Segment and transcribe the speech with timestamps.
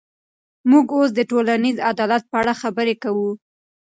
[0.69, 3.29] موږ اوس د ټولنیز عدالت په اړه خبرې کوو.